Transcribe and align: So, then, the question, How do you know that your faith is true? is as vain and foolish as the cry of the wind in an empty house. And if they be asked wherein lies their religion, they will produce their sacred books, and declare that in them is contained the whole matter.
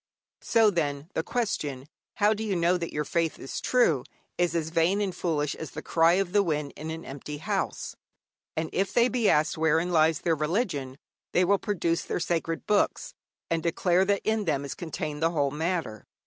So, 0.41 0.71
then, 0.71 1.11
the 1.13 1.21
question, 1.21 1.85
How 2.15 2.33
do 2.33 2.43
you 2.43 2.55
know 2.55 2.75
that 2.75 2.91
your 2.91 3.03
faith 3.05 3.37
is 3.37 3.61
true? 3.61 4.03
is 4.35 4.55
as 4.55 4.71
vain 4.71 4.99
and 4.99 5.13
foolish 5.15 5.53
as 5.53 5.69
the 5.69 5.83
cry 5.83 6.13
of 6.13 6.31
the 6.33 6.41
wind 6.41 6.73
in 6.75 6.89
an 6.89 7.05
empty 7.05 7.37
house. 7.37 7.95
And 8.57 8.71
if 8.73 8.91
they 8.95 9.09
be 9.09 9.29
asked 9.29 9.59
wherein 9.59 9.91
lies 9.91 10.21
their 10.21 10.33
religion, 10.35 10.97
they 11.33 11.45
will 11.45 11.59
produce 11.59 12.01
their 12.01 12.19
sacred 12.19 12.65
books, 12.65 13.13
and 13.51 13.61
declare 13.61 14.03
that 14.05 14.23
in 14.27 14.45
them 14.45 14.65
is 14.65 14.73
contained 14.73 15.21
the 15.21 15.29
whole 15.29 15.51
matter. 15.51 16.07